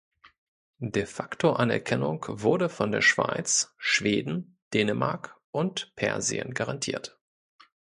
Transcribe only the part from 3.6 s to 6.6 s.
Schweden, Dänemark und Persien